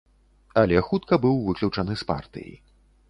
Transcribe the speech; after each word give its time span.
Але 0.61 0.79
хутка 0.87 1.19
быў 1.25 1.37
выключаны 1.49 1.99
з 2.03 2.09
партыі. 2.13 2.53